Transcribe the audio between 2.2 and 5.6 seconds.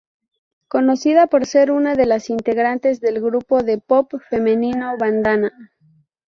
integrantes del grupo de pop femenino Bandana.